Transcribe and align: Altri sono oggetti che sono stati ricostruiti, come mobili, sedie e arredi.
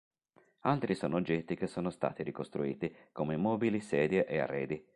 Altri 0.61 0.95
sono 0.95 1.17
oggetti 1.17 1.55
che 1.55 1.67
sono 1.67 1.91
stati 1.91 2.23
ricostruiti, 2.23 2.91
come 3.11 3.37
mobili, 3.37 3.79
sedie 3.81 4.25
e 4.25 4.39
arredi. 4.39 4.83